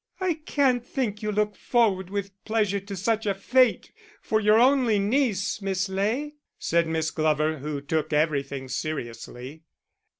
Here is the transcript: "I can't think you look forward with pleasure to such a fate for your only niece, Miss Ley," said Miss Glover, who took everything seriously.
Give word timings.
"I 0.19 0.33
can't 0.33 0.83
think 0.83 1.21
you 1.21 1.31
look 1.31 1.55
forward 1.55 2.09
with 2.09 2.31
pleasure 2.43 2.79
to 2.79 2.95
such 2.95 3.27
a 3.27 3.35
fate 3.35 3.91
for 4.19 4.39
your 4.41 4.59
only 4.59 4.97
niece, 4.97 5.61
Miss 5.61 5.89
Ley," 5.89 6.37
said 6.57 6.87
Miss 6.87 7.11
Glover, 7.11 7.59
who 7.59 7.81
took 7.81 8.11
everything 8.11 8.67
seriously. 8.67 9.61